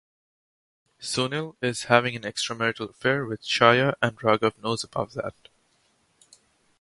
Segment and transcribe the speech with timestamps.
[0.99, 5.35] Sunil is having an extramarital affair with Chaya and Raghav knows about that.